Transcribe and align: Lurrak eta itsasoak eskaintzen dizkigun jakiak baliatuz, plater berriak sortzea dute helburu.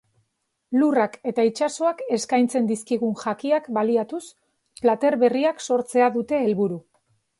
Lurrak 0.83 1.17
eta 1.31 1.43
itsasoak 1.49 2.01
eskaintzen 2.17 2.65
dizkigun 2.71 3.13
jakiak 3.25 3.69
baliatuz, 3.79 4.23
plater 4.83 5.19
berriak 5.25 5.63
sortzea 5.69 6.09
dute 6.17 6.41
helburu. 6.47 6.81